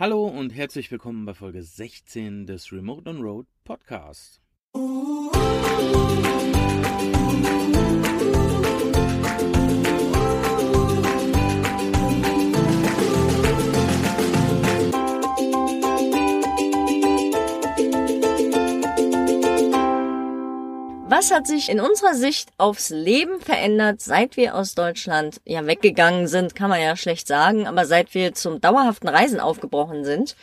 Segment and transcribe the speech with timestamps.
[0.00, 4.40] Hallo und herzlich willkommen bei Folge 16 des Remote on Road Podcast.
[21.12, 26.28] Was hat sich in unserer Sicht aufs Leben verändert, seit wir aus Deutschland ja weggegangen
[26.28, 30.36] sind, kann man ja schlecht sagen, aber seit wir zum dauerhaften Reisen aufgebrochen sind?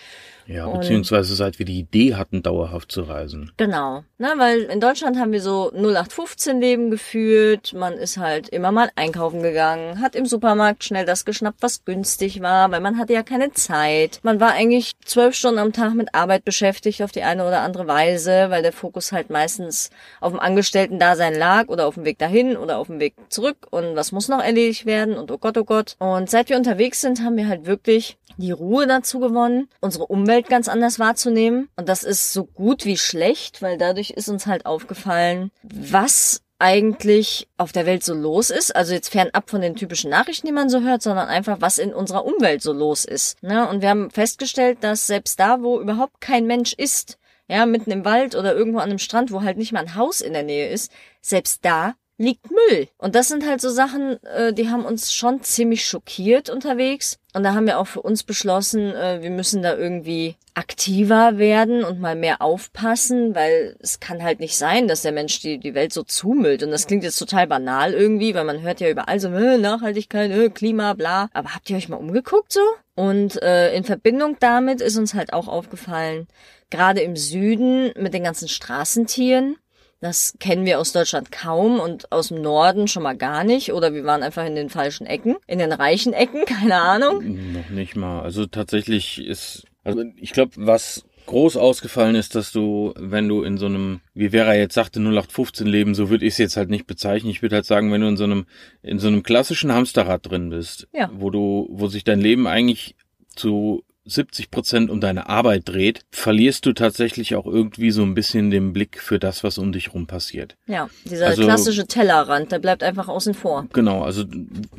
[0.48, 3.51] Ja, beziehungsweise seit wir die Idee hatten, dauerhaft zu reisen.
[3.57, 7.74] Genau, ne, weil in Deutschland haben wir so 0815 Leben geführt.
[7.74, 12.41] Man ist halt immer mal einkaufen gegangen, hat im Supermarkt schnell das geschnappt, was günstig
[12.41, 14.19] war, weil man hatte ja keine Zeit.
[14.24, 17.88] Man war eigentlich zwölf Stunden am Tag mit Arbeit beschäftigt auf die eine oder andere
[17.88, 19.89] Weise, weil der Fokus halt meistens
[20.21, 23.96] auf dem Angestellten-Dasein lag oder auf dem Weg dahin oder auf dem Weg zurück und
[23.96, 25.96] was muss noch erledigt werden und oh Gott, oh Gott.
[26.00, 30.36] Und seit wir unterwegs sind, haben wir halt wirklich die Ruhe dazu gewonnen, unsere Umwelt
[30.46, 31.69] ganz anders wahrzunehmen.
[31.75, 37.47] Und das ist so gut wie schlecht, weil dadurch ist uns halt aufgefallen, was eigentlich
[37.57, 38.75] auf der Welt so los ist.
[38.75, 41.93] Also jetzt fernab von den typischen Nachrichten, die man so hört, sondern einfach, was in
[41.93, 43.41] unserer Umwelt so los ist.
[43.43, 43.67] Ne?
[43.67, 48.05] Und wir haben festgestellt, dass selbst da, wo überhaupt kein Mensch ist, ja, mitten im
[48.05, 50.69] Wald oder irgendwo an einem Strand, wo halt nicht mal ein Haus in der Nähe
[50.69, 52.87] ist, selbst da liegt Müll.
[52.97, 57.19] Und das sind halt so Sachen, äh, die haben uns schon ziemlich schockiert unterwegs.
[57.33, 61.83] Und da haben wir auch für uns beschlossen, äh, wir müssen da irgendwie aktiver werden
[61.83, 65.75] und mal mehr aufpassen, weil es kann halt nicht sein, dass der Mensch die, die
[65.75, 66.63] Welt so zumüllt.
[66.63, 70.31] Und das klingt jetzt total banal irgendwie, weil man hört ja überall so, äh, Nachhaltigkeit,
[70.31, 71.29] äh, Klima, bla.
[71.33, 72.61] Aber habt ihr euch mal umgeguckt so?
[72.95, 76.27] Und äh, in Verbindung damit ist uns halt auch aufgefallen,
[76.71, 79.57] gerade im Süden mit den ganzen Straßentieren,
[79.99, 83.73] das kennen wir aus Deutschland kaum und aus dem Norden schon mal gar nicht.
[83.73, 87.51] Oder wir waren einfach in den falschen Ecken, in den reichen Ecken, keine Ahnung.
[87.53, 88.21] Noch nicht mal.
[88.21, 93.57] Also tatsächlich ist, also ich glaube, was groß ausgefallen ist, dass du, wenn du in
[93.57, 96.87] so einem, wie Vera jetzt sagte, 0815 Leben, so würde ich es jetzt halt nicht
[96.87, 97.29] bezeichnen.
[97.31, 98.45] Ich würde halt sagen, wenn du in so einem,
[98.81, 101.09] in so einem klassischen Hamsterrad drin bist, Ja.
[101.13, 102.95] wo du, wo sich dein Leben eigentlich
[103.36, 108.49] zu 70 Prozent um deine Arbeit dreht, verlierst du tatsächlich auch irgendwie so ein bisschen
[108.49, 110.55] den Blick für das, was um dich rum passiert.
[110.67, 113.67] Ja, dieser Also- klassische Tellerrand, der bleibt einfach außen vor.
[113.73, 114.23] Genau, also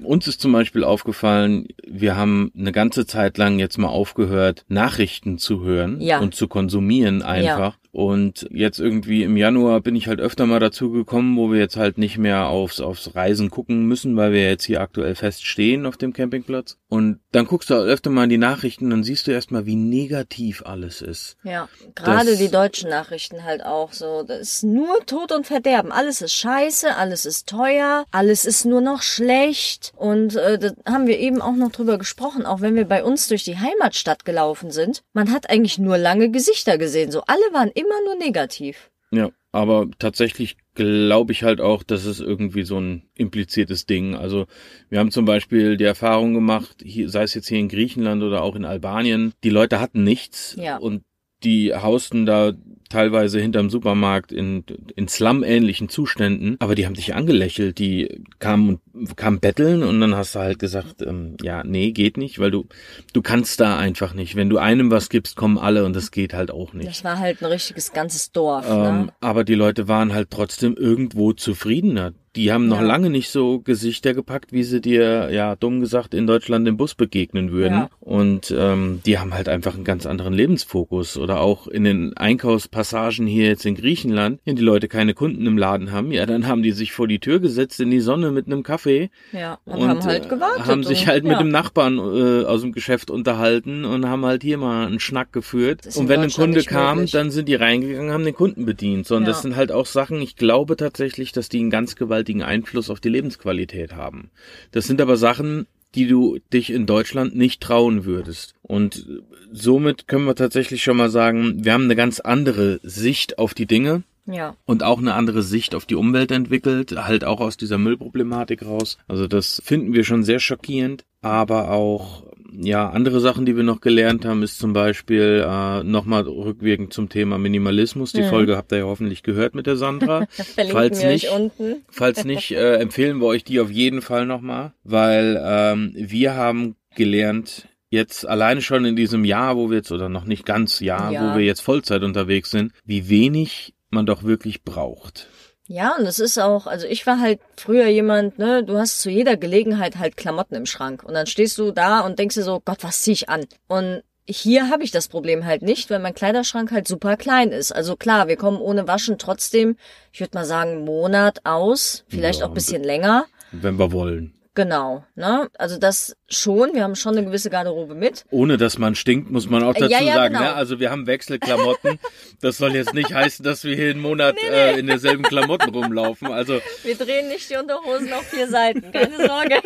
[0.02, 5.38] uns ist zum Beispiel aufgefallen, wir haben eine ganze Zeit lang jetzt mal aufgehört, Nachrichten
[5.38, 6.18] zu hören Ja.
[6.20, 7.76] und zu konsumieren einfach.
[7.90, 11.76] Und jetzt irgendwie im Januar bin ich halt öfter mal dazu gekommen, wo wir jetzt
[11.76, 15.86] halt nicht mehr aufs, aufs Reisen gucken müssen, weil wir jetzt hier aktuell fest stehen
[15.86, 16.76] auf dem Campingplatz.
[16.88, 19.76] Und dann guckst du halt öfter mal in die Nachrichten, dann siehst du erstmal, wie
[19.76, 21.36] negativ alles ist.
[21.44, 24.22] Ja, gerade Das- die deutschen Nachrichten halt auch so.
[24.22, 25.92] Das ist nur Tod und Verderben.
[25.92, 29.92] Alles ist scheiße, alles ist teuer, alles ist nur noch schlecht.
[29.96, 33.28] Und äh, da haben wir eben auch noch drüber gesprochen, auch wenn wir bei uns
[33.28, 35.02] durch die Heimatstadt gelaufen sind.
[35.12, 37.10] Man hat eigentlich nur lange Gesichter gesehen.
[37.10, 38.90] So alle waren immer nur negativ.
[39.10, 44.14] Ja, aber tatsächlich glaube ich halt auch, dass es irgendwie so ein impliziertes Ding.
[44.14, 44.46] Also
[44.90, 48.42] wir haben zum Beispiel die Erfahrung gemacht, hier, sei es jetzt hier in Griechenland oder
[48.42, 50.76] auch in Albanien, die Leute hatten nichts Ja.
[50.76, 51.02] und
[51.44, 52.52] die hausten da
[52.88, 54.64] teilweise hinterm Supermarkt in,
[54.96, 60.14] in Slum-ähnlichen Zuständen, aber die haben dich angelächelt, die kamen und kamen betteln und dann
[60.16, 62.66] hast du halt gesagt, ähm, ja, nee, geht nicht, weil du,
[63.12, 64.36] du kannst da einfach nicht.
[64.36, 66.88] Wenn du einem was gibst, kommen alle und das geht halt auch nicht.
[66.88, 68.66] Das war halt ein richtiges ganzes Dorf.
[68.68, 69.12] Ähm, ne?
[69.20, 72.12] aber die Leute waren halt trotzdem irgendwo zufriedener.
[72.38, 72.86] Die haben noch Ja.
[72.86, 76.94] lange nicht so Gesichter gepackt, wie sie dir, ja, dumm gesagt, in Deutschland im Bus
[76.94, 77.74] begegnen würden.
[77.74, 77.90] Ja.
[77.98, 81.16] Und ähm, die haben halt einfach einen ganz anderen Lebensfokus.
[81.16, 85.58] Oder auch in den Einkaufspassagen hier jetzt in Griechenland, wenn die Leute keine Kunden im
[85.58, 88.46] Laden haben, ja, dann haben die sich vor die Tür gesetzt in die Sonne mit
[88.46, 90.66] einem Kaffee Ja, und, haben halt äh, gewartet.
[90.66, 91.38] haben sich und, halt mit ja.
[91.38, 95.88] dem Nachbarn äh, aus dem Geschäft unterhalten und haben halt hier mal einen Schnack geführt.
[95.96, 99.08] Und wenn ein Kunde kam, dann sind die reingegangen, haben den Kunden bedient.
[99.08, 102.27] So, und das sind halt auch Sachen, ich glaube tatsächlich, dass die einen ganz gewaltigen
[102.42, 104.30] Einfluss auf die Lebensqualität haben.
[104.70, 108.54] Das sind aber Sachen, die du dich in Deutschland nicht trauen würdest.
[108.62, 109.06] Und
[109.50, 113.66] somit können wir tatsächlich schon mal sagen, wir haben eine ganz andere Sicht auf die
[113.66, 117.78] Dinge Ja, und auch eine andere Sicht auf die Umwelt entwickelt, halt auch aus dieser
[117.78, 118.98] Müllproblematik raus.
[119.08, 122.24] Also das finden wir schon sehr schockierend, aber auch
[122.60, 127.08] ja andere Sachen, die wir noch gelernt haben, ist zum Beispiel äh, nochmal rückwirkend zum
[127.08, 128.12] Thema Minimalismus.
[128.12, 128.26] Die Mhm.
[128.28, 130.26] Folge habt ihr ja hoffentlich gehört mit der Sandra.
[130.70, 131.28] Falls nicht.
[131.88, 136.74] Falls nicht, äh, empfehlen wir euch die auf jeden Fall nochmal, weil ähm, wir haben
[136.96, 141.12] gelernt, jetzt alleine schon in diesem Jahr, wo wir jetzt, oder noch nicht ganz Jahr,
[141.12, 141.32] Ja.
[141.32, 145.28] wo wir jetzt Vollzeit unterwegs sind, wie wenig man doch wirklich braucht.
[145.66, 149.10] Ja, und es ist auch, also ich war halt früher jemand, ne, du hast zu
[149.10, 152.60] jeder Gelegenheit halt Klamotten im Schrank und dann stehst du da und denkst dir so,
[152.64, 153.44] Gott, was zieh ich an?
[153.66, 157.72] Und hier habe ich das Problem halt nicht, weil mein Kleiderschrank halt super klein ist.
[157.72, 159.76] Also klar, wir kommen ohne Waschen trotzdem,
[160.12, 163.26] ich würde mal sagen, Monat aus, vielleicht Ja, auch ein bisschen länger.
[163.52, 164.34] Wenn wir wollen.
[164.54, 165.48] Genau, ne?
[165.58, 168.24] Also das schon, wir haben schon eine gewisse Garderobe mit.
[168.30, 170.34] Ohne dass man stinkt, muss man auch Äh, dazu ja, ja, sagen.
[170.34, 170.46] genau.
[170.46, 170.54] Ne?
[170.54, 171.98] Also wir haben Wechselklamotten.
[172.40, 176.28] Das soll jetzt nicht heißen, dass wir hier einen Monat Äh, in derselben Klamotten rumlaufen.
[176.28, 179.56] Also Wir drehen nicht die Unterhosen auf vier Seiten, keine Sorge.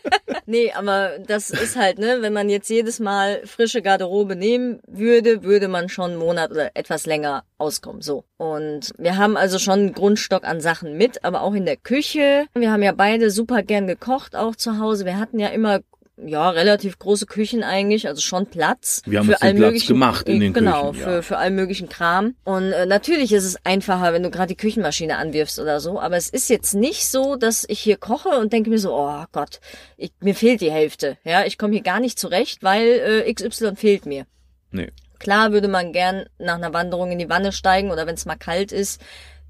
[0.46, 5.42] nee, aber das ist halt, ne, wenn man jetzt jedes Mal frische Garderobe nehmen würde,
[5.42, 8.24] würde man schon einen Monat oder etwas länger auskommen, so.
[8.38, 12.46] Und wir haben also schon einen Grundstock an Sachen mit, aber auch in der Küche.
[12.54, 15.04] Wir haben ja beide super gern gekocht, auch zu Hause.
[15.04, 15.80] Wir hatten ja immer
[16.16, 19.02] ja, relativ große Küchen eigentlich, also schon Platz.
[19.06, 21.22] Wir haben für uns allen Platz gemacht in den Genau, Küchen, für, ja.
[21.22, 22.34] für allen möglichen Kram.
[22.44, 25.98] Und äh, natürlich ist es einfacher, wenn du gerade die Küchenmaschine anwirfst oder so.
[26.00, 29.24] Aber es ist jetzt nicht so, dass ich hier koche und denke mir so, oh
[29.32, 29.60] Gott,
[29.96, 31.16] ich, mir fehlt die Hälfte.
[31.24, 34.26] Ja, ich komme hier gar nicht zurecht, weil äh, XY fehlt mir.
[34.70, 34.90] nee.
[35.18, 38.34] Klar würde man gern nach einer Wanderung in die Wanne steigen oder wenn es mal
[38.34, 39.00] kalt ist.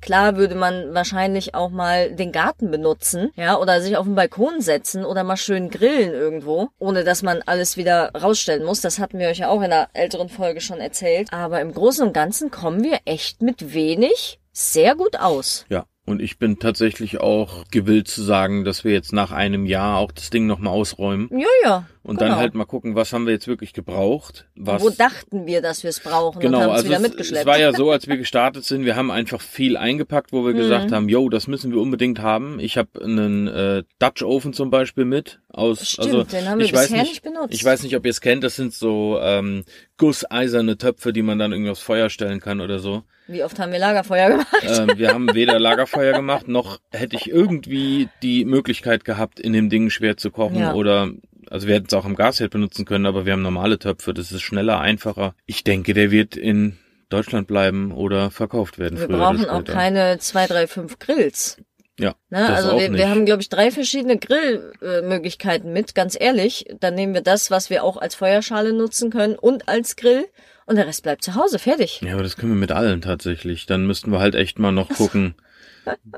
[0.03, 4.61] Klar würde man wahrscheinlich auch mal den Garten benutzen, ja, oder sich auf den Balkon
[4.61, 8.81] setzen oder mal schön grillen irgendwo, ohne dass man alles wieder rausstellen muss.
[8.81, 11.33] Das hatten wir euch ja auch in einer älteren Folge schon erzählt.
[11.33, 15.65] Aber im Großen und Ganzen kommen wir echt mit wenig sehr gut aus.
[15.71, 15.87] Ja.
[16.05, 20.11] Und ich bin tatsächlich auch gewillt zu sagen, dass wir jetzt nach einem Jahr auch
[20.11, 21.87] das Ding nochmal ausräumen Ja, ja.
[22.03, 22.31] Und genau.
[22.31, 24.47] dann halt mal gucken, was haben wir jetzt wirklich gebraucht.
[24.57, 27.03] Was Wo dachten wir, dass wir es brauchen und Genau, haben es also wieder es,
[27.03, 27.41] mitgeschleppt.
[27.43, 30.53] es war ja so, als wir gestartet sind, wir haben einfach viel eingepackt, wo wir
[30.53, 30.95] gesagt Mhm.
[30.95, 32.59] haben, yo, das müssen wir unbedingt haben.
[32.61, 36.67] Ich habe einen äh, Dutch Oven zum Beispiel mit aus, Stimmt, also den haben wir
[36.67, 37.55] ich weiß bisher nicht, nicht benutzt.
[37.55, 38.43] Ich weiß nicht, ob ihr es kennt.
[38.43, 39.65] Das sind so ähm,
[39.97, 43.03] gusseiserne Töpfe, die man dann irgendwie aufs Feuer stellen kann oder so.
[43.29, 44.49] Wie oft haben wir Lagerfeuer gemacht?
[44.63, 49.71] Ähm, wir haben weder Lagerfeuer gemacht, noch hätte ich irgendwie die Möglichkeit gehabt, in dem
[49.71, 50.75] Ding schwer zu kochen Ja.
[50.75, 51.11] oder
[51.51, 54.33] also wir hätten es auch am Gasherd benutzen können, aber wir haben normale Töpfe, das
[54.33, 55.35] ist schneller, einfacher.
[55.47, 56.79] Ich denke, der wird in
[57.09, 61.59] Deutschland bleiben oder verkauft werden Wir brauchen auch keine zwei, drei, fünf Grills.
[61.99, 62.39] ja, Ne?
[62.47, 66.67] das Also auch wir, wir haben, glaube ich, drei verschiedene Grillmöglichkeiten mit, ganz ehrlich.
[66.81, 70.25] Dann nehmen wir das, was wir auch als Feuerschale nutzen können und als Grill
[70.65, 72.01] und der Rest bleibt zu Hause, fertig.
[72.03, 73.67] Ja, aber das können wir mit allen tatsächlich.
[73.67, 75.35] Dann müssten wir halt echt mal noch gucken.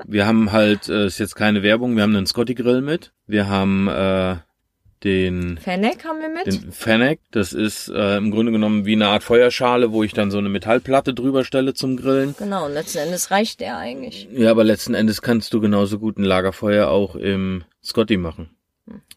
[0.05, 3.11] Wir haben halt, äh, ist jetzt keine Werbung, wir haben einen Scotty Grill mit.
[3.25, 4.35] Wir haben äh,
[5.03, 6.47] den Fennec haben wir mit.
[6.47, 7.19] den Fennec.
[7.31, 10.49] Das ist äh, im Grunde genommen wie eine Art Feuerschale, wo ich dann so eine
[10.49, 12.33] Metallplatte drüber stelle zum Grillen.
[12.37, 14.27] Genau, und letzten Endes reicht der eigentlich.
[14.31, 18.49] Ja, aber letzten Endes kannst du genauso gut ein Lagerfeuer auch im Scotty machen.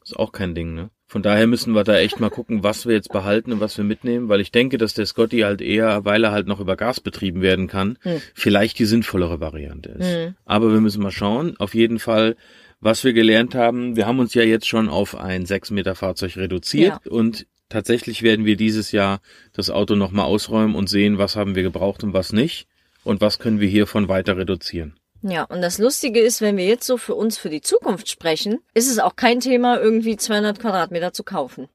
[0.03, 0.91] Ist auch kein Ding, ne?
[1.11, 3.85] Von daher müssen wir da echt mal gucken, was wir jetzt behalten und was wir
[3.85, 7.01] mitnehmen, weil ich denke, dass der Scotty halt eher, weil er halt noch über Gas
[7.01, 8.21] betrieben werden kann, Hm.
[8.35, 10.07] vielleicht die sinnvollere Variante ist.
[10.07, 10.35] Hm.
[10.45, 11.57] Aber wir müssen mal schauen.
[11.59, 12.37] Auf jeden Fall,
[12.81, 16.37] was wir gelernt haben, wir haben uns ja jetzt schon auf ein 6 Meter Fahrzeug
[16.37, 19.21] reduziert und tatsächlich werden wir dieses Jahr
[19.53, 22.67] das Auto nochmal ausräumen und sehen, was haben wir gebraucht und was nicht
[23.05, 24.99] und was können wir hiervon weiter reduzieren.
[25.23, 28.61] Ja, und das Lustige ist, wenn wir jetzt so für uns für die Zukunft sprechen,
[28.75, 31.69] ist es auch kein Thema, irgendwie 200 Quadratmeter zu kaufen.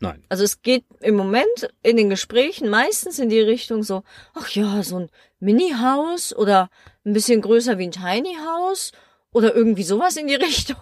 [0.00, 0.22] Nein.
[0.28, 4.02] Also es geht im Moment in den Gesprächen meistens in die Richtung so,
[4.34, 5.10] ach ja, so ein
[5.40, 6.70] Mini-Haus oder
[7.04, 8.92] ein bisschen größer wie ein Tiny House
[9.32, 10.76] oder irgendwie sowas in die Richtung.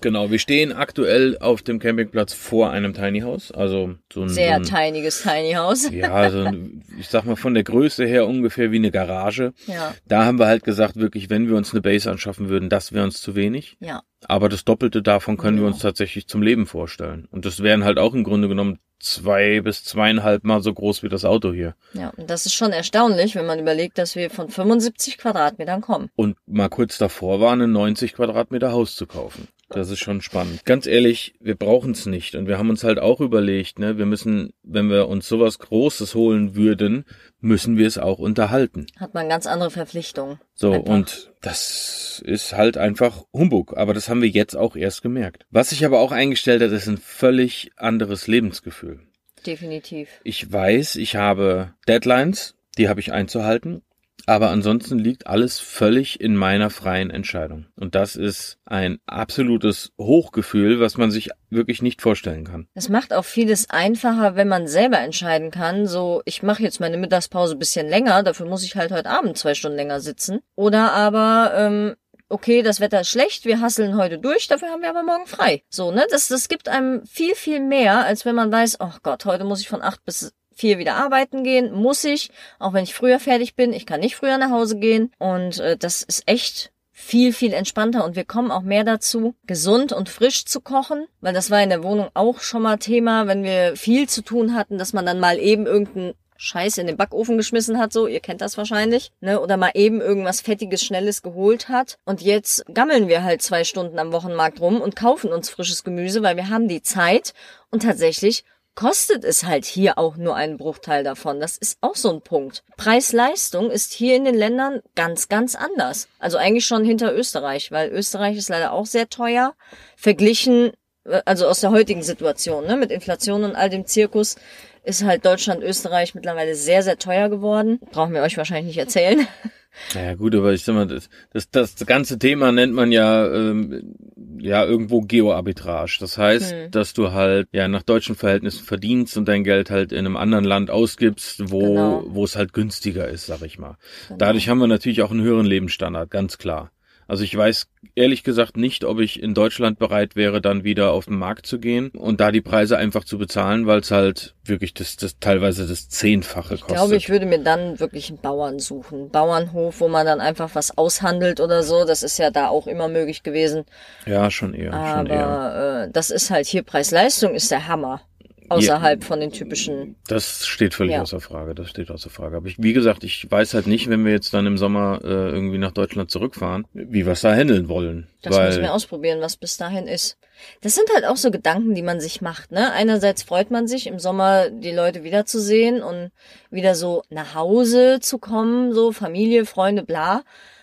[0.00, 4.62] Genau, wir stehen aktuell auf dem Campingplatz vor einem Tiny House, also so ein, Sehr
[4.62, 5.86] so tiniges Tiny House.
[5.86, 9.52] ein ja, so ein, ich sag mal von der Größe her ungefähr wie eine Garage.
[9.66, 12.92] Ja, Da haben wir halt gesagt, wirklich, wenn wir uns eine Base anschaffen würden, das
[12.92, 13.76] wäre uns zu wenig.
[13.80, 14.02] ja.
[14.26, 15.70] Aber das Doppelte davon können wir Ja.
[15.72, 17.28] uns tatsächlich zum Leben vorstellen.
[17.30, 21.08] Und das wären halt auch im Grunde genommen zwei bis zweieinhalb Mal so groß wie
[21.08, 21.74] das Auto hier.
[21.92, 26.10] Ja, und das ist schon erstaunlich, wenn man überlegt, dass wir von 75 Quadratmetern kommen.
[26.16, 29.48] Und mal kurz davor war, ein 90 Quadratmeter Haus zu kaufen.
[29.70, 30.64] Das ist schon spannend.
[30.64, 32.34] Ganz ehrlich, wir brauchen es nicht.
[32.34, 36.14] Und wir haben uns halt auch überlegt, ne, wir müssen, wenn wir uns sowas Großes
[36.14, 37.04] holen würden,
[37.44, 38.86] müssen wir es auch unterhalten.
[38.98, 40.40] Hat man ganz andere Verpflichtungen.
[40.54, 40.92] So, Einfach.
[40.92, 43.76] und das ist halt einfach Humbug.
[43.76, 45.46] Aber das haben wir jetzt auch erst gemerkt.
[45.50, 49.00] Was sich aber auch eingestellt hat, ist ein völlig anderes Lebensgefühl.
[49.46, 50.08] Definitiv.
[50.24, 53.82] Ich weiß, ich habe Deadlines, die habe ich einzuhalten.
[54.26, 57.66] Aber ansonsten liegt alles völlig in meiner freien Entscheidung.
[57.76, 62.66] Und das ist ein absolutes Hochgefühl, was man sich wirklich nicht vorstellen kann.
[62.74, 65.86] Es macht auch vieles einfacher, wenn man selber entscheiden kann.
[65.86, 69.54] So, ich mache jetzt meine Mittagspause bisschen länger, dafür muss ich halt heute Abend zwei
[69.54, 70.40] Stunden länger sitzen.
[70.54, 71.94] Oder aber, ähm,
[72.28, 75.62] okay, das Wetter ist schlecht, wir hasseln heute durch, dafür haben wir aber morgen frei.
[75.68, 76.06] So, ne?
[76.10, 79.60] Das, das gibt einem viel, viel mehr, als wenn man weiß, oh Gott, heute muss
[79.60, 83.54] ich von acht bis vier wieder arbeiten gehen, muss ich, auch wenn ich früher fertig
[83.54, 85.12] bin, ich kann nicht früher nach Hause gehen.
[85.18, 89.92] Und äh, das ist echt viel, viel entspannter und wir kommen auch mehr dazu, gesund
[89.92, 93.42] und frisch zu kochen, weil das war in der Wohnung auch schon mal Thema, wenn
[93.42, 97.36] wir viel zu tun hatten, dass man dann mal eben irgendeinen Scheiß in den Backofen
[97.36, 101.68] geschmissen hat, so, ihr kennt das wahrscheinlich, ne, oder mal eben irgendwas Fettiges, Schnelles geholt
[101.68, 101.98] hat.
[102.04, 106.22] Und jetzt gammeln wir halt zwei Stunden am Wochenmarkt rum und kaufen uns frisches Gemüse,
[106.22, 107.34] weil wir haben die Zeit
[107.70, 108.44] und tatsächlich
[108.74, 111.40] kostet es halt hier auch nur einen Bruchteil davon.
[111.40, 112.62] Das ist auch so ein Punkt.
[112.76, 116.08] Preis-Leistung ist hier in den Ländern ganz, ganz anders.
[116.18, 119.54] Also eigentlich schon hinter Österreich, weil Österreich ist leider auch sehr teuer.
[119.96, 120.72] Verglichen,
[121.04, 124.36] äh, also aus der heutigen Situation, ne, mit Inflation und all dem Zirkus,
[124.82, 127.80] ist halt Deutschland, Österreich mittlerweile sehr, sehr teuer geworden.
[127.90, 129.26] Brauchen wir euch wahrscheinlich nicht erzählen.
[129.94, 133.94] Ja gut, aber ich sag mal, das, das, das ganze Thema nennt man ja ähm,
[134.38, 135.96] ja irgendwo Geoarbitrage.
[136.00, 136.70] Das heißt, hm.
[136.70, 140.44] dass du halt ja nach deutschen Verhältnissen verdienst und dein Geld halt in einem anderen
[140.44, 142.04] Land ausgibst, wo genau.
[142.08, 143.76] wo es halt günstiger ist, sag ich mal.
[144.08, 144.18] Genau.
[144.18, 146.70] Dadurch haben wir natürlich auch einen höheren Lebensstandard, ganz klar.
[147.06, 151.06] Also ich weiß ehrlich gesagt nicht, ob ich in Deutschland bereit wäre, dann wieder auf
[151.06, 154.74] den Markt zu gehen und da die Preise einfach zu bezahlen, weil es halt wirklich
[154.74, 156.70] das, das teilweise das Zehnfache kostet.
[156.70, 159.02] Ich glaube, ich würde mir dann wirklich einen Bauern suchen.
[159.02, 161.84] Einen Bauernhof, wo man dann einfach was aushandelt oder so.
[161.84, 163.64] Das ist ja da auch immer möglich gewesen.
[164.06, 164.72] Ja, schon eher.
[164.72, 165.84] Aber schon eher.
[165.84, 168.00] Äh, das ist halt hier Preis-Leistung ist der Hammer.
[168.48, 169.96] Außerhalb ja, von den typischen.
[170.06, 171.02] Das steht völlig ja.
[171.02, 171.54] außer Frage.
[171.54, 172.36] Das steht außer Frage.
[172.36, 175.08] Aber ich, wie gesagt, ich weiß halt nicht, wenn wir jetzt dann im Sommer äh,
[175.08, 178.06] irgendwie nach Deutschland zurückfahren, wie wir es da handeln wollen.
[178.22, 180.18] Das weil, müssen wir ausprobieren, was bis dahin ist.
[180.60, 182.52] Das sind halt auch so Gedanken, die man sich macht.
[182.52, 182.72] Ne?
[182.72, 186.10] Einerseits freut man sich, im Sommer die Leute wiederzusehen und
[186.50, 190.22] wieder so nach Hause zu kommen, so Familie, Freunde, bla.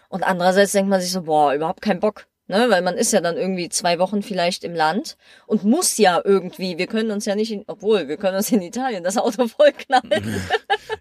[0.10, 2.70] Und andererseits denkt man sich so, boah, überhaupt kein Bock ne?
[2.70, 5.18] Weil man ist ja dann irgendwie zwei Wochen vielleicht im Land
[5.48, 8.62] und muss ja irgendwie, wir können uns ja nicht, in, obwohl, wir können uns in
[8.62, 10.42] Italien das Auto vollknallen.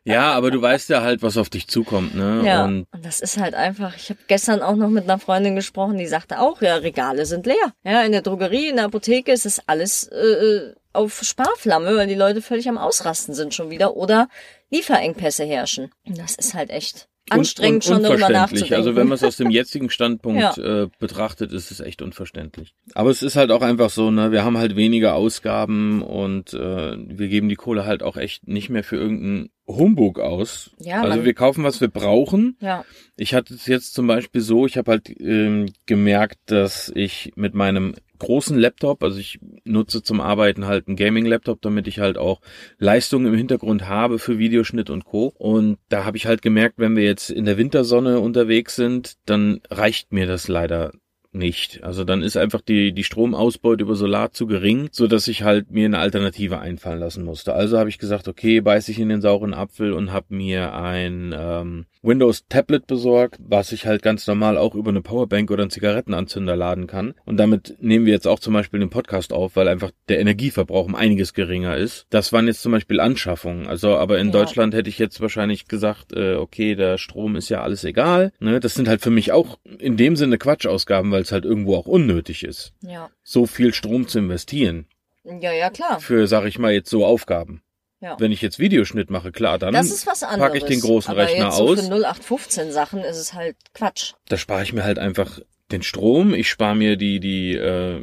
[0.04, 2.42] ja, aber du weißt ja halt, was auf dich zukommt, ne?
[2.44, 5.56] Ja, und, und das ist halt einfach, ich habe gestern auch noch mit einer Freundin
[5.56, 7.74] gesprochen, die sagte auch, ja, Regale sind leer.
[7.84, 12.14] Ja, in der Drogerie, in der Apotheke ist das alles äh, auf Sparflamme, weil die
[12.14, 14.28] Leute völlig am Ausrasten sind schon wieder oder
[14.70, 15.90] Lieferengpässe herrschen.
[16.06, 18.74] Das ist halt echt anstrengend un, un, schon darüber nachzudenken.
[18.74, 20.82] Also wenn man es aus dem jetzigen Standpunkt ja.
[20.82, 22.74] äh, betrachtet, ist es echt unverständlich.
[22.94, 26.96] Aber es ist halt auch einfach so, ne, wir haben halt weniger Ausgaben und äh,
[26.98, 30.70] wir geben die Kohle halt auch echt nicht mehr für irgendeinen Humbug aus.
[30.78, 32.56] Ja, also wir kaufen, was wir brauchen.
[32.60, 32.84] Ja.
[33.16, 37.54] Ich hatte es jetzt zum Beispiel so, ich habe halt ähm, gemerkt, dass ich mit
[37.54, 42.40] meinem großen Laptop, also ich nutze zum Arbeiten halt einen Gaming-Laptop, damit ich halt auch
[42.78, 45.32] Leistung im Hintergrund habe für Videoschnitt und Co.
[45.36, 49.60] Und da habe ich halt gemerkt, wenn wir jetzt in der Wintersonne unterwegs sind, dann
[49.70, 50.92] reicht mir das leider
[51.32, 51.82] nicht.
[51.84, 55.70] Also dann ist einfach die, die Stromausbeute über Solar zu gering, so dass ich halt
[55.70, 57.54] mir eine Alternative einfallen lassen musste.
[57.54, 61.34] Also habe ich gesagt, okay, beiß ich in den sauren Apfel und habe mir ein
[61.36, 65.70] ähm, Windows Tablet besorgt, was ich halt ganz normal auch über eine Powerbank oder einen
[65.70, 67.14] Zigarettenanzünder laden kann.
[67.26, 70.86] Und damit nehmen wir jetzt auch zum Beispiel den Podcast auf, weil einfach der Energieverbrauch
[70.86, 72.06] um einiges geringer ist.
[72.10, 73.66] Das waren jetzt zum Beispiel Anschaffungen.
[73.66, 74.32] Also, aber in ja.
[74.32, 78.32] Deutschland hätte ich jetzt wahrscheinlich gesagt, äh, okay, der Strom ist ja alles egal.
[78.40, 78.60] Ne?
[78.60, 81.76] Das sind halt für mich auch in dem Sinne Quatschausgaben, weil weil es halt irgendwo
[81.76, 82.72] auch unnötig ist.
[82.80, 83.10] Ja.
[83.22, 84.86] So viel Strom zu investieren.
[85.24, 86.00] Ja, ja, klar.
[86.00, 87.62] Für, sag ich mal, jetzt so Aufgaben.
[88.00, 88.16] Ja.
[88.18, 91.78] Wenn ich jetzt Videoschnitt mache, klar, dann packe ich den großen Aber Rechner jetzt aus.
[91.78, 94.14] So für 0815 Sachen ist es halt Quatsch.
[94.28, 98.00] Da spare ich mir halt einfach den Strom, ich spare mir die die äh,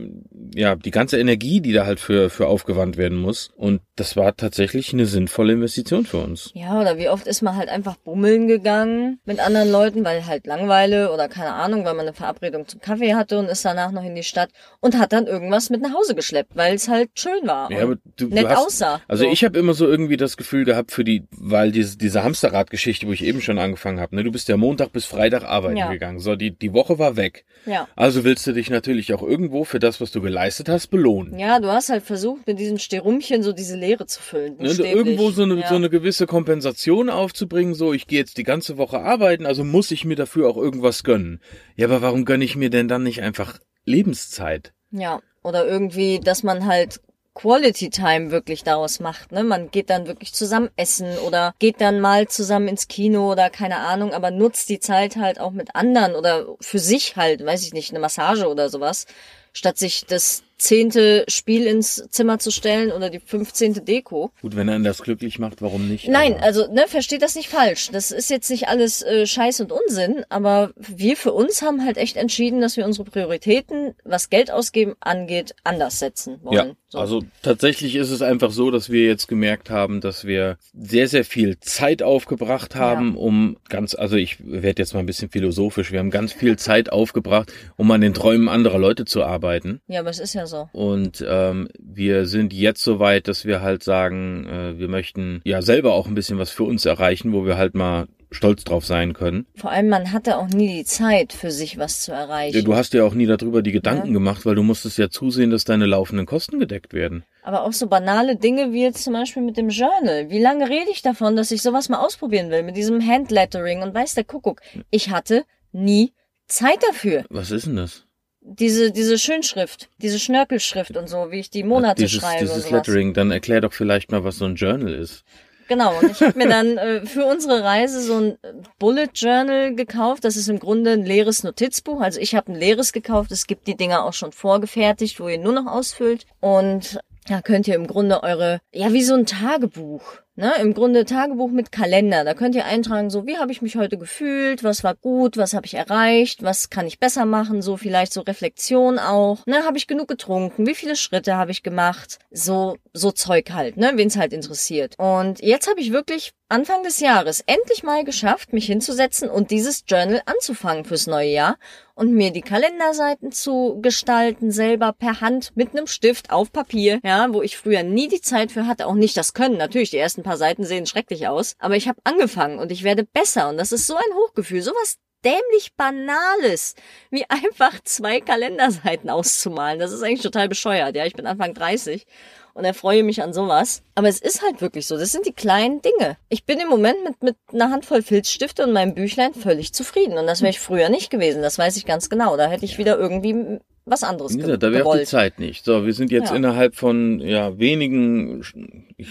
[0.58, 4.36] ja die ganze Energie, die da halt für für aufgewandt werden muss und das war
[4.36, 6.52] tatsächlich eine sinnvolle Investition für uns.
[6.54, 10.46] Ja, oder wie oft ist man halt einfach bummeln gegangen mit anderen Leuten, weil halt
[10.46, 14.04] Langweile oder keine Ahnung, weil man eine Verabredung zum Kaffee hatte und ist danach noch
[14.04, 14.50] in die Stadt
[14.80, 17.98] und hat dann irgendwas mit nach Hause geschleppt, weil es halt schön war ja, aber
[18.18, 19.02] du, nett du hast, aussah.
[19.08, 19.32] Also so.
[19.32, 23.12] ich habe immer so irgendwie das Gefühl gehabt für die weil diese diese Hamsterrad-Geschichte, wo
[23.12, 25.92] ich eben schon angefangen habe, ne, du bist ja Montag bis Freitag arbeiten ja.
[25.92, 26.20] gegangen.
[26.20, 27.46] So die die Woche war weg.
[27.66, 27.88] Ja.
[27.96, 31.38] Also willst du dich natürlich auch irgendwo für das, was du geleistet hast, belohnen.
[31.38, 34.58] Ja, du hast halt versucht, mit diesem Sterumchen so diese Leere zu füllen.
[34.58, 35.68] Ne, irgendwo so eine, ja.
[35.68, 39.92] so eine gewisse Kompensation aufzubringen, so ich gehe jetzt die ganze Woche arbeiten, also muss
[39.92, 41.42] ich mir dafür auch irgendwas gönnen.
[41.76, 44.74] Ja, aber warum gönne ich mir denn dann nicht einfach Lebenszeit?
[44.92, 47.00] Ja, oder irgendwie, dass man halt
[47.38, 49.32] Quality Time wirklich daraus macht.
[49.32, 49.44] Ne?
[49.44, 53.78] Man geht dann wirklich zusammen essen oder geht dann mal zusammen ins Kino oder keine
[53.78, 57.74] Ahnung, aber nutzt die Zeit halt auch mit anderen oder für sich halt, weiß ich
[57.74, 59.06] nicht, eine Massage oder sowas,
[59.54, 64.32] statt sich das zehnte Spiel ins Zimmer zu stellen oder die fünfzehnte Deko.
[64.42, 66.08] Gut, wenn er das glücklich macht, warum nicht?
[66.08, 67.90] Nein, Aber also ne, versteht das nicht falsch.
[67.92, 71.98] Das ist jetzt nicht alles äh, Scheiß und Unsinn, aber wir für uns haben halt
[71.98, 76.56] echt entschieden, dass wir unsere Prioritäten, was Geld ausgeben angeht, anders setzen wollen.
[76.70, 77.00] Ja, So.
[77.00, 81.26] also tatsächlich ist es einfach so, dass wir jetzt gemerkt haben, dass wir sehr, sehr
[81.26, 86.00] viel Zeit aufgebracht haben, um ganz, also ich werde jetzt mal ein bisschen philosophisch, wir
[86.00, 89.82] haben ganz viel Zeit aufgebracht, um an den Träumen anderer Leute zu arbeiten.
[89.88, 90.70] ja, aber es ist ja so.
[90.74, 95.62] Und ähm, wir sind jetzt so weit, dass wir halt sagen, äh, wir möchten ja
[95.62, 99.14] selber auch ein bisschen was für uns erreichen, wo wir halt mal stolz drauf sein
[99.14, 99.46] können.
[99.56, 102.58] Vor allem, man hatte auch nie die Zeit, für sich was zu erreichen.
[102.58, 105.50] Ja, Du hast ja auch nie darüber die Gedanken gemacht, weil du musstest ja zusehen,
[105.50, 107.24] dass deine laufenden Kosten gedeckt werden.
[107.44, 110.30] Aber auch so banale Dinge wie jetzt zum Beispiel mit dem Journal.
[110.30, 113.94] Wie lange rede ich davon, dass ich sowas mal ausprobieren will mit diesem Handlettering und
[113.94, 114.62] weiß der Kuckuck.
[114.90, 116.12] Ich hatte nie
[116.48, 117.24] Zeit dafür.
[117.30, 118.07] Was ist denn das?
[118.50, 122.70] Diese, diese Schönschrift, diese Schnörkelschrift und so, wie ich die Monate dieses, schreibe dieses.
[122.70, 125.26] Lettering, dann erklär doch vielleicht mal, was so ein Journal ist.
[125.68, 128.38] Genau, und ich habe mir dann äh, für unsere Reise so ein
[128.80, 130.24] Bullet Journal gekauft.
[130.24, 132.00] Das ist im Grunde ein leeres Notizbuch.
[132.02, 133.32] Also ich habe ein leeres gekauft.
[133.32, 136.26] Es gibt die Dinger auch schon vorgefertigt, wo ihr nur noch ausfüllt.
[136.40, 140.22] Und da könnt ihr im Grunde eure, ja, wie so ein Tagebuch.
[140.40, 142.24] Ne, im Grunde Tagebuch mit Kalender.
[142.24, 145.56] Da könnt ihr eintragen, so wie habe ich mich heute gefühlt, was war gut, was
[145.56, 149.44] habe ich erreicht, was kann ich besser machen, so vielleicht so Reflexion auch.
[149.48, 153.78] Ne, habe ich genug getrunken, wie viele Schritte habe ich gemacht, so so Zeug halt,
[153.78, 154.94] ne, wen's halt interessiert.
[155.00, 159.84] Und jetzt habe ich wirklich Anfang des Jahres endlich mal geschafft, mich hinzusetzen und dieses
[159.86, 161.58] Journal anzufangen fürs neue Jahr
[161.94, 167.34] und mir die Kalenderseiten zu gestalten, selber per Hand mit einem Stift auf Papier, ja,
[167.34, 169.58] wo ich früher nie die Zeit für hatte, auch nicht das Können.
[169.58, 173.04] Natürlich, die ersten paar Seiten sehen schrecklich aus, aber ich habe angefangen und ich werde
[173.04, 176.76] besser und das ist so ein Hochgefühl, sowas dämlich Banales,
[177.10, 179.80] wie einfach zwei Kalenderseiten auszumalen.
[179.80, 181.06] Das ist eigentlich total bescheuert, ja.
[181.06, 182.06] Ich bin Anfang 30
[182.54, 183.84] und erfreue mich an sowas.
[183.96, 184.98] Aber es ist halt wirklich so.
[184.98, 186.18] Das sind die kleinen Dinge.
[186.30, 190.18] Ich bin im Moment mit, mit einer Handvoll Filzstifte und meinem Büchlein völlig zufrieden.
[190.18, 191.42] Und das wäre ich früher nicht gewesen.
[191.42, 192.38] Das weiß ich ganz genau.
[192.38, 195.06] Da hätte ich wieder irgendwie was anderes ge gesagt, da wäre auch die.
[195.06, 195.66] Zeit nicht.
[195.66, 196.36] So, wir sind jetzt Ja.
[196.36, 198.44] innerhalb von ja wenigen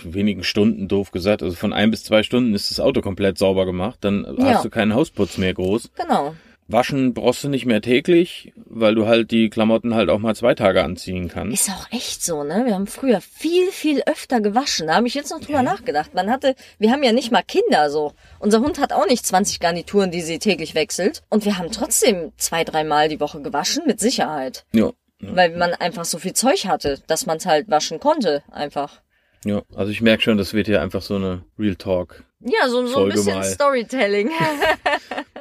[0.05, 3.67] wenigen Stunden doof gesagt, also von ein bis zwei Stunden ist das Auto komplett sauber
[3.67, 3.99] gemacht.
[4.03, 4.55] Dann Ja.
[4.55, 5.91] hast du keinen Hausputz mehr groß.
[5.97, 6.35] Genau.
[6.69, 10.55] Waschen brauchst du nicht mehr täglich, weil du halt die Klamotten halt auch mal zwei
[10.55, 11.55] Tage anziehen kannst.
[11.55, 12.65] Ist auch echt so, ne?
[12.67, 14.89] Wir haben früher viel, viel öfter gewaschen.
[14.89, 16.15] Da habe ich jetzt noch drüber nachgedacht.
[16.15, 18.15] Man hatte, wir haben ja nicht mal Kinder so.
[18.41, 21.23] Unser Hund hat auch nicht 20 Garnituren, die sie täglich wechselt.
[21.31, 24.67] Und wir haben trotzdem zwei, dreimal die Woche gewaschen, mit Sicherheit.
[24.73, 24.91] Ja.
[25.21, 29.01] Weil man einfach so viel Zeug hatte, dass man es halt waschen konnte, einfach.
[29.45, 32.25] Ja, also ich merke schon, das wird hier einfach so eine Real Talk.
[32.41, 33.45] Ja, so, so ein bisschen mal.
[33.45, 34.31] Storytelling.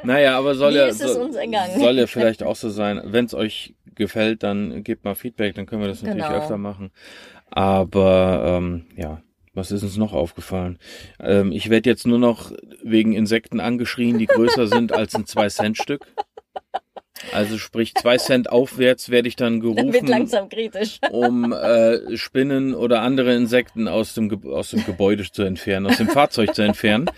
[0.02, 1.80] Naja, aber soll Wie ja ergangen?
[1.80, 3.00] soll ja vielleicht auch so sein.
[3.04, 6.38] Wenn es euch gefällt, dann gebt mal Feedback, dann können wir das natürlich Genau.
[6.38, 6.92] öfter machen.
[7.50, 9.20] Aber ähm, ja,
[9.52, 10.78] was ist uns noch aufgefallen?
[11.18, 12.52] Ähm, ich werde jetzt nur noch
[12.84, 16.06] wegen Insekten angeschrien, die größer sind als ein 2-Cent-Stück.
[17.32, 20.98] Also sprich, zwei Cent aufwärts werde ich dann Dann wird gerufen, langsam kritisch.
[21.10, 25.96] um äh, Spinnen oder andere Insekten aus dem, Ge aus dem Gebäude zu entfernen, aus
[25.98, 27.10] dem Fahrzeug zu entfernen.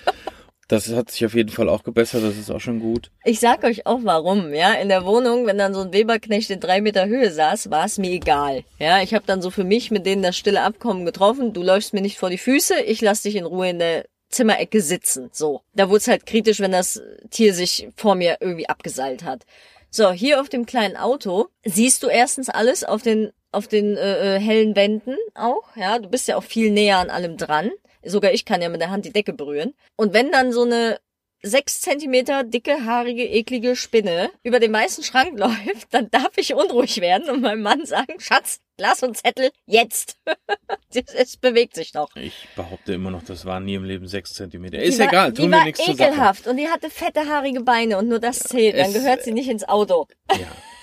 [0.68, 3.10] Das hat sich auf jeden Fall auch gebessert, das ist auch schon gut.
[3.24, 4.74] Ich sag euch auch warum, ja.
[4.74, 7.96] In der Wohnung, wenn dann so ein Weberknecht in drei Meter Höhe saß, war es
[7.96, 8.64] mir egal.
[8.78, 11.54] Ja, ich habe dann so für mich mit denen das stille Abkommen getroffen.
[11.54, 14.82] Du läufst mir nicht vor die Füße, ich lass dich in Ruhe in der Zimmerecke
[14.82, 15.30] sitzen.
[15.32, 15.62] So.
[15.74, 19.46] Da wurde es halt kritisch, wenn das Tier sich vor mir irgendwie abgeseilt hat.
[19.90, 24.36] So, hier auf dem kleinen Auto siehst du erstens alles auf den auf den äh,
[24.36, 27.70] äh, hellen Wänden auch, ja, du bist ja auch viel näher an allem dran.
[28.04, 29.74] Sogar ich kann ja mit der Hand die Decke berühren.
[29.96, 30.98] Und wenn dann so eine
[31.42, 37.00] sechs Zentimeter dicke, haarige, eklige Spinne über den weißen Schrank läuft, dann darf ich unruhig
[37.00, 40.16] werden und meinem Mann sagen, Schatz, Glas und Zettel, jetzt.
[40.94, 42.08] es bewegt sich doch.
[42.16, 44.78] Ich behaupte immer noch, das waren nie im Leben sechs Zentimeter.
[44.78, 46.08] Die Ist war, egal, die tun war wir nichts zur Sache.
[46.10, 48.76] ekelhaft und die hatte fette, haarige Beine und nur das zählt.
[48.76, 50.06] Dann es- gehört sie nicht ins Auto.
[50.32, 50.46] Ja.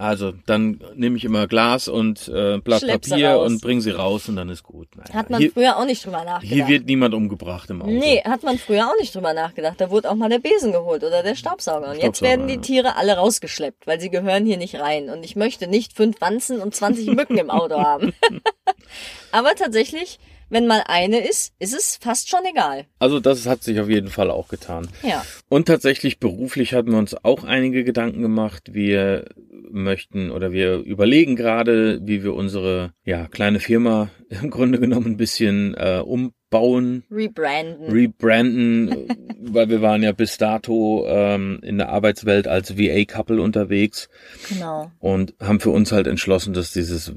[0.00, 4.28] Also, dann nehme ich immer Glas und äh, Blatt Schlepp Papier und bring sie raus
[4.28, 4.86] und dann ist gut.
[4.96, 6.42] Naja, Hat man hier, früher auch nicht drüber nachgedacht.
[6.44, 7.90] hier wird niemand umgebracht im Auto.
[7.90, 9.80] Nee, hat man früher auch nicht drüber nachgedacht.
[9.80, 11.90] Da wurde auch mal der Besen geholt oder der Staubsauger.
[11.90, 12.58] Und jetzt Staubsauger, werden die.
[12.58, 15.10] Tiere alle rausgeschleppt, weil sie gehören hier nicht rein.
[15.10, 18.12] Und ich möchte nicht fünf Wanzen und 20 Mücken im Auto haben.
[19.32, 22.86] Aber tatsächlich, wenn mal eine ist, ist es fast schon egal.
[22.98, 24.88] Also das hat sich auf jeden Fall auch getan.
[25.02, 25.24] Ja.
[25.48, 28.70] Und tatsächlich beruflich hatten wir uns auch einige Gedanken gemacht.
[28.72, 29.26] Wir
[29.70, 35.16] möchten oder wir überlegen gerade, wie wir unsere ja, kleine Firma im Grunde genommen ein
[35.16, 36.02] bisschen äh,
[36.50, 37.92] bauen, Rebranden.
[37.92, 39.08] rebranden,
[39.40, 44.08] weil wir waren ja bis dato ähm, in der Arbeitswelt als VA-Couple unterwegs
[44.48, 44.90] genau.
[44.98, 47.12] und haben für uns halt entschlossen, dass dieses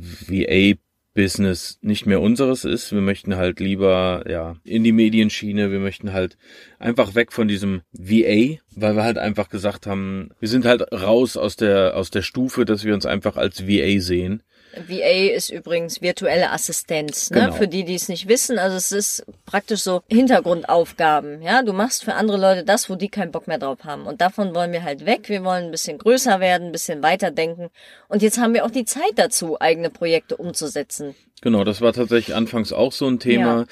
[1.14, 2.92] VA-Business nicht mehr unseres ist.
[2.92, 5.72] Wir möchten halt lieber ja in die Medienschiene.
[5.72, 6.38] Wir möchten halt
[6.80, 11.38] einfach weg von diesem VA, weil wir halt einfach gesagt haben, wir sind halt raus
[11.38, 14.44] aus der aus der Stufe, dass wir uns einfach als VA sehen.
[14.88, 17.42] VA ist übrigens virtuelle Assistenz, ne?
[17.42, 17.54] Genau.
[17.54, 18.58] für die, die es nicht wissen.
[18.58, 21.42] Also es ist praktisch so Hintergrundaufgaben.
[21.42, 24.06] Ja, du machst für andere Leute das, wo die keinen Bock mehr drauf haben.
[24.08, 25.28] Und davon wollen wir halt weg.
[25.28, 27.70] Wir wollen ein bisschen größer werden, ein bisschen weiterdenken.
[28.08, 31.16] Und jetzt haben wir auch die Zeit dazu, eigene Projekte umzusetzen.
[31.42, 33.62] Genau, das war tatsächlich anfangs auch so ein Thema.
[33.62, 33.66] Ja.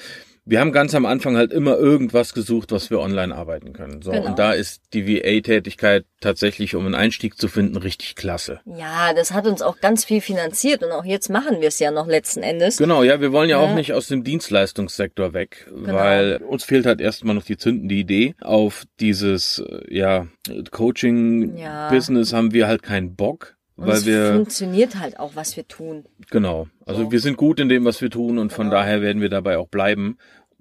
[0.50, 4.02] Wir haben ganz am Anfang halt immer irgendwas gesucht, was wir online arbeiten können.
[4.02, 4.26] So, Genau.
[4.26, 8.58] und da ist die VA-Tätigkeit tatsächlich, um einen Einstieg zu finden, richtig klasse.
[8.66, 11.92] Ja, das hat uns auch ganz viel finanziert und auch jetzt machen wir es ja
[11.92, 12.78] noch letzten Endes.
[12.78, 13.74] Genau, ja, wir wollen ja, auch Ja.
[13.76, 15.94] nicht aus dem Dienstleistungssektor weg, Genau.
[15.94, 18.34] weil uns fehlt halt erstmal noch die zündende Idee.
[18.40, 20.26] Auf dieses, äh, ja,
[20.72, 25.66] Coaching-Business haben wir halt keinen Bock, Und weil es wir, funktioniert halt auch, was wir
[25.66, 26.04] tun.
[26.30, 27.12] genau, also So.
[27.12, 28.76] wir sind gut in dem, was wir tun und von Genau.
[28.80, 30.18] daher werden wir dabei auch bleiben.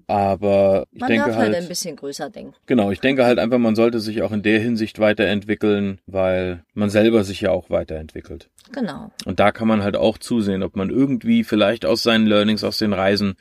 [0.10, 2.56] Aber ich Man denke darf halt halt, ein bisschen größer denken.
[2.66, 6.90] genau, ich denke halt einfach, man sollte sich auch in der Hinsicht weiterentwickeln, weil man
[6.90, 8.50] selber sich ja auch weiterentwickelt.
[8.72, 9.12] Genau.
[9.26, 12.80] Und da kann man halt auch zusehen, ob man irgendwie vielleicht aus seinen Learnings, aus
[12.80, 13.36] den Reisen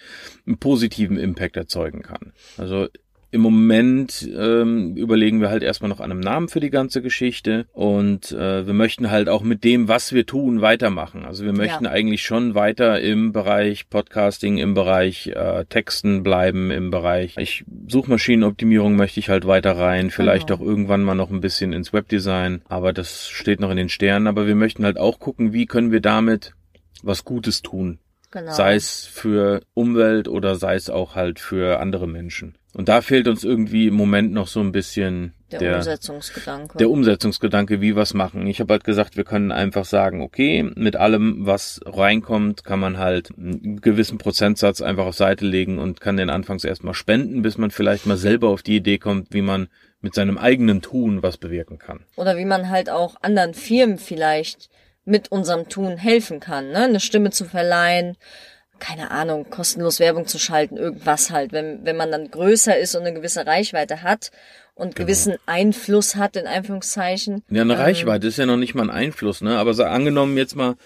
[0.47, 2.33] einen positiven Impact erzeugen kann.
[2.59, 2.89] Also
[3.31, 7.67] im Moment ähm, überlegen wir halt erstmal noch an einem Namen für die ganze Geschichte
[7.73, 11.25] und äh, wir möchten halt auch mit dem, was wir tun, weitermachen.
[11.27, 11.91] Also wir möchten Ja.
[11.91, 18.97] eigentlich schon weiter im Bereich Podcasting, im Bereich äh, Texten bleiben, im Bereich ich, Suchmaschinenoptimierung
[18.97, 20.61] möchte ich halt weiter rein, vielleicht Genau.
[20.61, 24.27] auch irgendwann mal noch ein bisschen ins Webdesign, aber das steht noch in den Sternen.
[24.27, 26.53] Aber wir möchten halt auch gucken, wie können wir damit
[27.03, 27.99] was Gutes tun.
[28.31, 28.53] Genau.
[28.53, 32.57] Sei es für Umwelt oder sei es auch halt für andere Menschen.
[32.75, 36.79] Und da fehlt uns irgendwie im Moment noch so ein bisschen der, der, Umsetzungsgedanke.
[36.79, 38.47] der Umsetzungsgedanke, wie was machen.
[38.47, 42.99] Ich habe halt gesagt, wir können einfach sagen, okay, mit allem, was reinkommt, kann man
[42.99, 47.57] halt einen gewissen Prozentsatz einfach auf Seite legen und kann den anfangs erstmal spenden, bis
[47.57, 49.69] man vielleicht mal selber auf die Idee kommt, wie man
[50.01, 52.05] mit seinem eigenen Tun was bewirken kann.
[52.17, 54.69] Oder wie man halt auch anderen Firmen vielleicht
[55.05, 56.85] mit unserem Tun helfen kann, ne?
[56.85, 58.17] Eine Stimme zu verleihen,
[58.79, 61.53] keine Ahnung, kostenlos Werbung zu schalten, irgendwas halt.
[61.53, 64.31] Wenn, wenn man dann größer ist und eine gewisse Reichweite hat
[64.75, 65.07] und Genau.
[65.07, 67.43] gewissen Einfluss hat, in Anführungszeichen.
[67.51, 69.59] Ja, eine ähm, Reichweite ist ja noch nicht mal ein Einfluss, ne?
[69.59, 70.77] Aber so angenommen jetzt mal,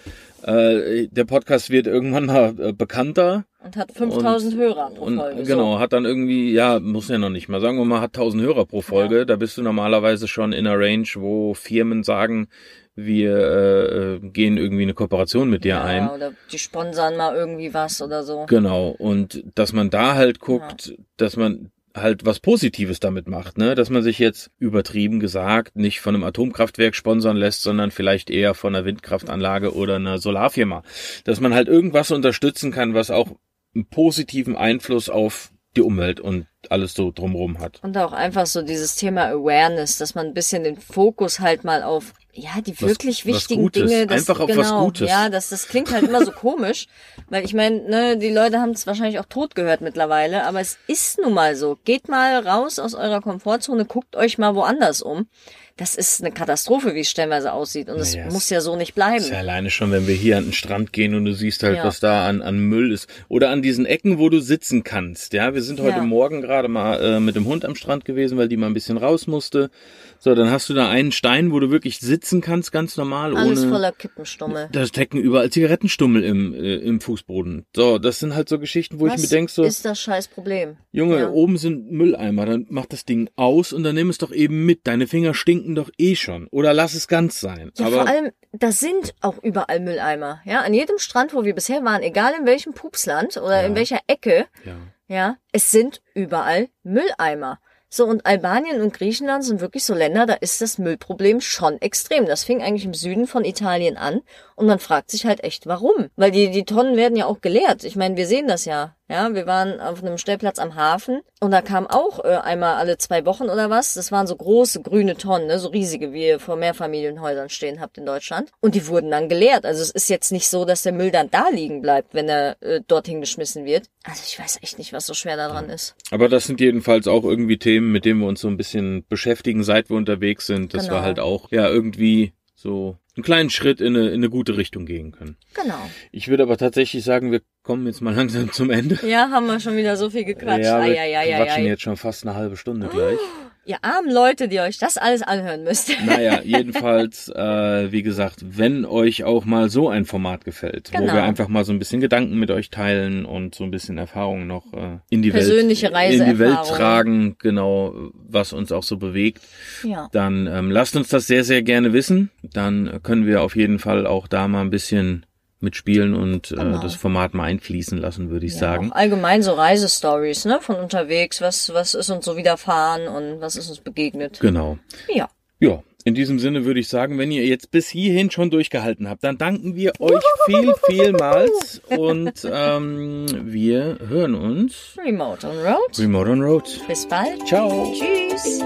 [0.43, 5.43] äh, der Podcast wird irgendwann mal äh, bekannter Und hat 5000 Hörer pro und Folge.
[5.45, 8.43] genau, hat dann irgendwie, ja, muss ja noch nicht mal, sagen wir mal, hat 1000
[8.43, 12.49] Hörer pro Folge, da bist du normalerweise schon in einer Range, wo Firmen sagen,
[12.95, 15.69] wir äh, gehen irgendwie eine Kooperation mit So.
[15.69, 16.11] dir Ja, ein.
[16.11, 18.45] oder die sponsern mal irgendwie was oder so.
[18.49, 23.75] Genau, und dass man da halt guckt, dass man halt was Positives damit macht, ne?
[23.75, 28.55] Dass man sich jetzt übertrieben gesagt nicht von einem Atomkraftwerk sponsern lässt, sondern vielleicht eher
[28.55, 30.83] von einer Windkraftanlage oder einer Solarfirma.
[31.25, 33.31] Dass man halt irgendwas unterstützen kann, was auch
[33.75, 37.81] einen positiven Einfluss auf die Umwelt und alles so drumherum hat.
[37.83, 41.83] Und auch einfach so dieses Thema Awareness, dass man ein bisschen den Fokus halt mal
[41.83, 43.91] auf, ja, die Was- wirklich was wichtigen Gutes.
[43.91, 44.07] Dinge.
[44.07, 45.09] Das, Einfach auf genau, was Gutes.
[45.09, 46.87] Ja, das, das klingt halt immer so komisch,
[47.29, 50.79] weil ich meine, ne, die Leute haben es wahrscheinlich auch tot gehört mittlerweile, aber es
[50.87, 51.79] ist nun mal so.
[51.85, 55.29] Geht mal raus aus eurer Komfortzone, guckt euch mal woanders um.
[55.77, 57.89] Das ist eine Katastrophe, wie es stellenweise aussieht.
[57.89, 59.17] Und es es muss ja so nicht bleiben.
[59.17, 61.77] ist ja alleine schon, wenn wir hier an den Strand gehen und du siehst halt,
[61.79, 61.85] Ja.
[61.85, 63.09] was da an, an Müll ist.
[63.29, 65.33] Oder an diesen Ecken, wo du sitzen kannst.
[65.33, 66.03] Ja, wir sind heute Ja.
[66.03, 68.97] Morgen gerade mal äh, mit dem Hund am Strand gewesen, weil die mal ein bisschen
[68.99, 69.71] raus musste.
[70.19, 73.61] So, dann hast du da einen Stein, wo du wirklich sitzen kannst, ganz normal, Alles
[73.63, 73.71] ohne.
[73.71, 74.69] voller Kippenstummel.
[74.73, 77.65] Da stecken überall Zigarettenstummel im, äh, im Fußboden.
[77.75, 80.29] So, das sind halt so Geschichten, wo ich Was mir denk so, ist das scheiß
[80.29, 80.77] Problem?
[80.93, 81.31] Junge, Ja.
[81.31, 84.81] oben sind Mülleimer, dann mach das Ding aus und dann nimm es doch eben mit.
[84.87, 86.49] Deine Finger stinken doch eh schon.
[86.49, 87.73] Oder lass es ganz sein.
[87.77, 90.41] Ja, Aber vor allem, da sind auch überall Mülleimer.
[90.45, 94.01] Ja, an jedem Strand, wo wir bisher waren, egal in welchem Pupsland oder in welcher
[94.07, 94.77] Ecke, ja.
[95.09, 97.61] ja, es sind überall Mülleimer.
[97.95, 102.25] So, und Albanien und Griechenland sind wirklich so Länder, da ist das Müllproblem schon extrem.
[102.25, 104.23] Das fing eigentlich im Süden von Italien an
[104.57, 106.09] und man fragt sich halt echt, warum?
[106.17, 107.85] Weil die, die Tonnen werden ja auch geleert.
[107.85, 108.97] Ich meine, wir sehen das ja.
[109.11, 112.97] Ja, wir waren auf einem Stellplatz am Hafen und da kam auch äh, einmal alle
[112.97, 113.95] zwei Wochen oder was.
[113.95, 117.99] Das waren so große grüne Tonnen, ne, so riesige, wie ihr vor Mehrfamilienhäusern stehen habt
[117.99, 118.51] in Deutschland.
[118.61, 119.67] Und die wurden dann geleert.
[119.67, 122.57] Also es ist jetzt nicht so, dass der Müll dann da liegen bleibt, wenn er
[122.63, 123.89] äh, dorthin geschmissen wird.
[124.05, 125.95] Also ich weiß echt nicht, was so schwer daran ist.
[126.11, 129.63] Aber das sind jedenfalls auch irgendwie Themen, mit denen wir uns so ein bisschen beschäftigen,
[129.63, 130.97] seit wir unterwegs sind, dass Genau.
[130.99, 134.87] wir halt auch ja irgendwie so einen kleinen Schritt in eine, in eine gute Richtung
[134.87, 135.37] gehen können.
[135.55, 135.91] Genau.
[136.13, 138.99] Ich würde aber tatsächlich sagen, wir kommen jetzt mal langsam zum Ende.
[139.07, 140.65] Ja, haben wir schon wieder so viel gequatscht.
[140.65, 141.69] ja, wir ai, ai, ai, quatschen ai.
[141.69, 143.19] jetzt schon fast eine halbe Stunde gleich.
[143.65, 145.93] Ihr armen Leute, die euch das alles anhören müsst.
[146.05, 151.15] Naja, jedenfalls, äh, wie gesagt, wenn euch auch mal so ein Format gefällt, wo Genau.
[151.15, 154.49] wir einfach mal so ein bisschen Gedanken mit euch teilen und so ein bisschen Erfahrungen
[154.49, 157.95] noch äh, in die Persönliche Welt, in die Welt tragen, genau,
[158.29, 159.43] was uns auch so bewegt,
[159.85, 160.09] Ja.
[160.13, 162.31] dann ähm, lasst uns das sehr, sehr gerne wissen.
[162.43, 165.25] Dann können wir auf jeden Fall auch da mal ein bisschen
[165.63, 166.79] mitspielen und Genau.
[166.79, 168.93] äh, das Format mal einfließen lassen, würde ich Ja, sagen.
[168.93, 171.41] Allgemein so Reisestories, ne, von unterwegs.
[171.41, 174.41] Was, was ist uns so widerfahren und was ist uns begegnet?
[174.41, 174.79] Genau.
[175.09, 175.29] Ja.
[175.61, 179.23] Ja, in diesem Sinne würde ich sagen, wenn ihr jetzt bis hierhin schon durchgehalten habt,
[179.23, 185.99] dann danken wir euch viel, vielmals und ähm, wir hören uns Remote on Road.
[185.99, 186.65] Remote on Road.
[186.89, 187.47] Bis bald.
[187.47, 187.93] Ciao.
[187.95, 188.61] Tschüss.